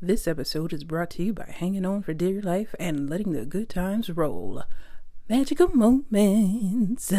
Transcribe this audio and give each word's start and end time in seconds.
This 0.00 0.28
episode 0.28 0.72
is 0.72 0.84
brought 0.84 1.10
to 1.10 1.24
you 1.24 1.32
by 1.32 1.50
hanging 1.50 1.84
on 1.84 2.02
for 2.04 2.14
dear 2.14 2.40
life 2.40 2.72
and 2.78 3.10
letting 3.10 3.32
the 3.32 3.44
good 3.44 3.68
times 3.68 4.08
roll. 4.08 4.62
Magical 5.28 5.66
moments. 5.74 7.12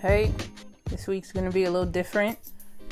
Hey, 0.00 0.32
this 0.90 1.06
week's 1.06 1.30
gonna 1.30 1.52
be 1.52 1.62
a 1.62 1.70
little 1.70 1.86
different. 1.86 2.36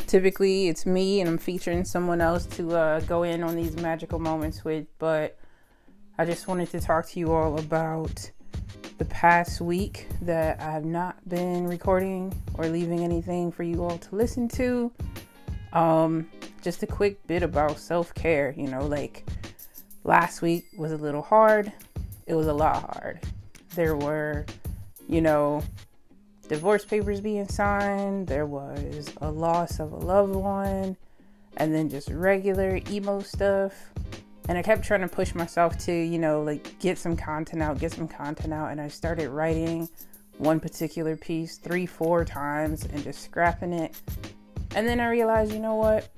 Typically, 0.06 0.68
it's 0.68 0.86
me 0.86 1.20
and 1.20 1.28
I'm 1.28 1.38
featuring 1.38 1.84
someone 1.84 2.20
else 2.20 2.46
to 2.46 2.76
uh, 2.76 3.00
go 3.00 3.24
in 3.24 3.42
on 3.42 3.56
these 3.56 3.74
magical 3.74 4.20
moments 4.20 4.64
with, 4.64 4.86
but 5.00 5.36
I 6.18 6.24
just 6.24 6.46
wanted 6.46 6.70
to 6.70 6.78
talk 6.80 7.08
to 7.08 7.18
you 7.18 7.32
all 7.32 7.58
about 7.58 8.30
the 8.98 9.04
past 9.06 9.60
week 9.60 10.06
that 10.22 10.60
I 10.60 10.70
have 10.70 10.84
not 10.84 11.28
been 11.28 11.66
recording 11.66 12.32
or 12.54 12.66
leaving 12.66 13.00
anything 13.00 13.50
for 13.50 13.62
you 13.62 13.82
all 13.82 13.98
to 13.98 14.14
listen 14.14 14.48
to. 14.50 14.92
Um, 15.72 16.28
just 16.62 16.82
a 16.82 16.86
quick 16.86 17.24
bit 17.26 17.42
about 17.42 17.78
self 17.78 18.14
care. 18.14 18.54
You 18.56 18.68
know, 18.68 18.86
like 18.86 19.26
last 20.04 20.42
week 20.42 20.66
was 20.76 20.92
a 20.92 20.96
little 20.96 21.22
hard, 21.22 21.72
it 22.26 22.34
was 22.34 22.46
a 22.46 22.52
lot 22.52 22.82
hard. 22.94 23.20
There 23.74 23.96
were, 23.96 24.46
you 25.08 25.20
know, 25.20 25.62
divorce 26.48 26.84
papers 26.84 27.20
being 27.20 27.48
signed, 27.48 28.28
there 28.28 28.46
was 28.46 29.10
a 29.20 29.30
loss 29.30 29.80
of 29.80 29.92
a 29.92 29.96
loved 29.96 30.34
one, 30.34 30.96
and 31.56 31.74
then 31.74 31.88
just 31.88 32.08
regular 32.10 32.80
emo 32.88 33.20
stuff 33.20 33.90
and 34.48 34.58
I 34.58 34.62
kept 34.62 34.84
trying 34.84 35.00
to 35.00 35.08
push 35.08 35.34
myself 35.34 35.78
to, 35.86 35.92
you 35.92 36.18
know, 36.18 36.42
like 36.42 36.78
get 36.78 36.98
some 36.98 37.16
content 37.16 37.62
out, 37.62 37.78
get 37.78 37.92
some 37.92 38.06
content 38.06 38.52
out. 38.52 38.70
And 38.70 38.80
I 38.80 38.88
started 38.88 39.30
writing 39.30 39.88
one 40.38 40.60
particular 40.60 41.16
piece 41.16 41.56
three, 41.56 41.86
four 41.86 42.24
times 42.24 42.84
and 42.84 43.02
just 43.02 43.22
scrapping 43.22 43.72
it. 43.72 43.98
And 44.74 44.86
then 44.86 45.00
I 45.00 45.08
realized, 45.08 45.52
you 45.52 45.60
know 45.60 45.76
what? 45.76 46.08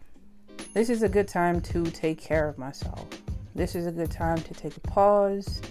This 0.74 0.90
is 0.90 1.02
a 1.02 1.08
good 1.08 1.28
time 1.28 1.60
to 1.62 1.84
take 1.84 2.18
care 2.18 2.48
of 2.48 2.58
myself. 2.58 3.06
This 3.54 3.74
is 3.74 3.86
a 3.86 3.92
good 3.92 4.10
time 4.10 4.38
to 4.38 4.54
take 4.54 4.76
a 4.76 4.80
pause 4.80 5.62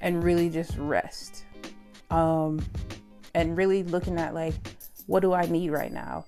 and 0.00 0.22
really 0.22 0.48
just 0.50 0.76
rest. 0.78 1.44
Um, 2.10 2.64
and 3.34 3.56
really 3.56 3.82
looking 3.82 4.18
at 4.18 4.32
like, 4.32 4.54
what 5.06 5.20
do 5.20 5.32
I 5.32 5.46
need 5.46 5.70
right 5.70 5.92
now? 5.92 6.24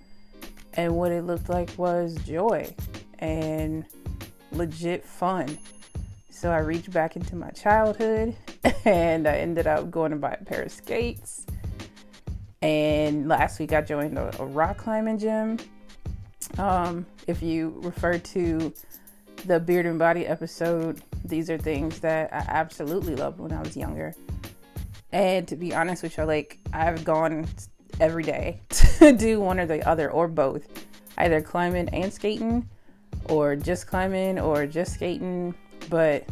And 0.75 0.97
what 0.97 1.13
it 1.13 1.25
looked 1.25 1.49
like 1.49 1.71
was 1.79 2.17
joy 2.25 2.75
and 3.21 3.87
legit 4.53 5.05
fun. 5.05 5.59
So 6.31 6.51
I 6.51 6.59
reached 6.59 6.91
back 6.91 7.17
into 7.17 7.35
my 7.35 7.51
childhood 7.51 8.37
and 8.85 9.27
I 9.27 9.37
ended 9.37 9.67
up 9.67 9.91
going 9.91 10.11
to 10.11 10.17
buy 10.17 10.37
a 10.41 10.45
pair 10.45 10.63
of 10.63 10.71
skates. 10.71 11.47
And 12.63 13.29
last 13.29 13.59
week 13.59 13.73
I 13.73 13.81
joined 13.81 14.19
a, 14.19 14.31
a 14.41 14.45
rock 14.45 14.79
climbing 14.79 15.19
gym. 15.19 15.59
Um, 16.59 17.07
if 17.27 17.43
you 17.43 17.81
refer 17.83 18.19
to 18.19 18.73
the 19.47 19.61
Beard 19.61 19.87
and 19.87 19.99
Body 19.99 20.27
episode, 20.27 21.03
these 21.25 21.51
are 21.51 21.59
things 21.59 22.01
that 22.01 22.33
I 22.33 22.45
absolutely 22.49 23.17
loved 23.17 23.41
when 23.41 23.53
I 23.53 23.61
was 23.61 23.77
younger. 23.77 24.15
And 25.13 25.47
to 25.49 25.57
be 25.57 25.75
honest 25.75 26.03
with 26.03 26.19
you, 26.19 26.25
like 26.25 26.59
I've 26.73 27.05
gone 27.05 27.47
every 28.01 28.23
day 28.23 28.61
to 28.69 29.13
do 29.13 29.41
one 29.41 29.59
or 29.59 29.67
the 29.67 29.87
other 29.89 30.11
or 30.11 30.29
both, 30.29 30.67
either 31.17 31.41
climbing 31.41 31.89
and 31.91 32.13
skating 32.13 32.69
or 33.29 33.57
just 33.57 33.87
climbing 33.87 34.39
or 34.39 34.67
just 34.67 34.95
skating, 34.95 35.55
but 35.89 36.25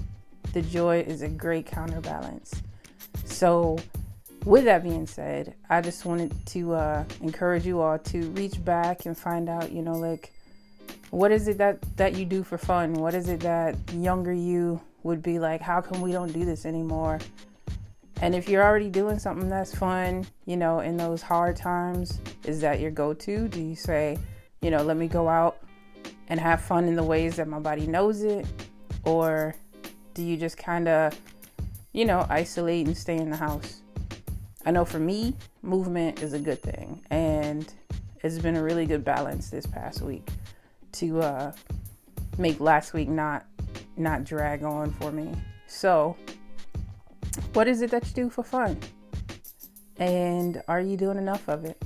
the 0.52 0.62
joy 0.62 1.00
is 1.00 1.22
a 1.22 1.28
great 1.28 1.66
counterbalance. 1.66 2.62
So, 3.24 3.78
with 4.44 4.64
that 4.64 4.82
being 4.82 5.06
said, 5.06 5.54
I 5.70 5.80
just 5.80 6.04
wanted 6.04 6.34
to 6.46 6.74
uh, 6.74 7.04
encourage 7.22 7.64
you 7.64 7.80
all 7.80 7.98
to 7.98 8.30
reach 8.30 8.62
back 8.64 9.06
and 9.06 9.16
find 9.16 9.48
out, 9.48 9.72
you 9.72 9.82
know, 9.82 9.94
like 9.94 10.32
what 11.14 11.30
is 11.30 11.46
it 11.46 11.58
that 11.58 11.78
that 11.96 12.16
you 12.16 12.24
do 12.24 12.42
for 12.42 12.58
fun? 12.58 12.94
What 12.94 13.14
is 13.14 13.28
it 13.28 13.40
that 13.40 13.76
younger 13.92 14.32
you 14.32 14.80
would 15.04 15.22
be 15.22 15.38
like? 15.38 15.60
How 15.60 15.80
come 15.80 16.00
we 16.00 16.10
don't 16.10 16.32
do 16.32 16.44
this 16.44 16.66
anymore? 16.66 17.20
And 18.20 18.34
if 18.34 18.48
you're 18.48 18.64
already 18.64 18.90
doing 18.90 19.18
something 19.18 19.48
that's 19.48 19.74
fun, 19.74 20.26
you 20.46 20.56
know, 20.56 20.80
in 20.80 20.96
those 20.96 21.22
hard 21.22 21.56
times, 21.56 22.20
is 22.44 22.60
that 22.62 22.80
your 22.80 22.90
go-to? 22.90 23.48
Do 23.48 23.60
you 23.60 23.76
say, 23.76 24.18
you 24.60 24.70
know, 24.70 24.82
let 24.82 24.96
me 24.96 25.08
go 25.08 25.28
out 25.28 25.58
and 26.28 26.40
have 26.40 26.60
fun 26.60 26.86
in 26.86 26.96
the 26.96 27.02
ways 27.02 27.36
that 27.36 27.48
my 27.48 27.58
body 27.58 27.86
knows 27.86 28.22
it? 28.22 28.46
Or 29.04 29.54
do 30.14 30.22
you 30.22 30.36
just 30.36 30.56
kind 30.56 30.88
of, 30.88 31.18
you 31.92 32.04
know, 32.04 32.26
isolate 32.28 32.86
and 32.86 32.96
stay 32.96 33.16
in 33.16 33.30
the 33.30 33.36
house? 33.36 33.82
I 34.66 34.70
know 34.70 34.84
for 34.84 34.98
me, 34.98 35.34
movement 35.62 36.22
is 36.22 36.32
a 36.32 36.38
good 36.38 36.62
thing. 36.62 37.02
And 37.10 37.72
it's 38.22 38.38
been 38.38 38.56
a 38.56 38.62
really 38.62 38.86
good 38.86 39.04
balance 39.04 39.50
this 39.50 39.66
past 39.66 40.00
week 40.00 40.26
to 40.92 41.20
uh, 41.20 41.52
make 42.38 42.60
last 42.60 42.94
week 42.94 43.08
not 43.08 43.44
not 43.96 44.24
drag 44.24 44.64
on 44.64 44.90
for 44.92 45.12
me. 45.12 45.30
So, 45.66 46.16
what 47.52 47.68
is 47.68 47.82
it 47.82 47.90
that 47.90 48.06
you 48.06 48.12
do 48.14 48.30
for 48.30 48.42
fun? 48.42 48.78
And 49.98 50.62
are 50.66 50.80
you 50.80 50.96
doing 50.96 51.18
enough 51.18 51.48
of 51.48 51.64
it? 51.64 51.80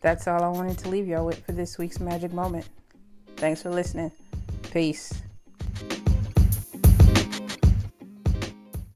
That's 0.00 0.26
all 0.26 0.42
I 0.42 0.48
wanted 0.48 0.78
to 0.78 0.88
leave 0.88 1.06
y'all 1.06 1.24
with 1.24 1.44
for 1.44 1.52
this 1.52 1.78
week's 1.78 2.00
magic 2.00 2.32
moment. 2.32 2.68
Thanks 3.42 3.60
for 3.60 3.70
listening. 3.70 4.12
Peace. 4.70 5.12